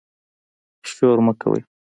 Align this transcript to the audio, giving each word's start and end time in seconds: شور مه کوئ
شور 0.93 1.17
مه 1.25 1.33
کوئ 1.41 1.59